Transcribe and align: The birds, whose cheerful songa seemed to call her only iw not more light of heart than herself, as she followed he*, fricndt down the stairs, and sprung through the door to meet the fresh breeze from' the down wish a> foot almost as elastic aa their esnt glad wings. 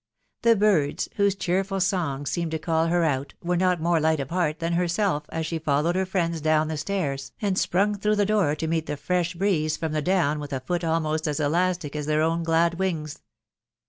The 0.41 0.55
birds, 0.55 1.09
whose 1.17 1.35
cheerful 1.35 1.79
songa 1.79 2.25
seemed 2.25 2.49
to 2.49 2.57
call 2.57 2.87
her 2.87 3.05
only 3.05 3.27
iw 3.45 3.55
not 3.59 3.79
more 3.79 3.99
light 3.99 4.19
of 4.19 4.31
heart 4.31 4.57
than 4.57 4.73
herself, 4.73 5.25
as 5.29 5.45
she 5.45 5.59
followed 5.59 5.95
he*, 5.95 6.01
fricndt 6.05 6.41
down 6.41 6.69
the 6.69 6.77
stairs, 6.77 7.33
and 7.39 7.55
sprung 7.55 7.93
through 7.99 8.15
the 8.15 8.25
door 8.25 8.55
to 8.55 8.67
meet 8.67 8.87
the 8.87 8.97
fresh 8.97 9.35
breeze 9.35 9.77
from' 9.77 9.91
the 9.91 10.01
down 10.01 10.39
wish 10.39 10.53
a> 10.53 10.59
foot 10.59 10.83
almost 10.83 11.27
as 11.27 11.39
elastic 11.39 11.95
aa 11.95 12.01
their 12.01 12.21
esnt 12.21 12.45
glad 12.45 12.79
wings. 12.79 13.21